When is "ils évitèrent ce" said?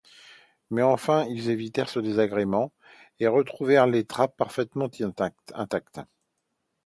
1.29-1.99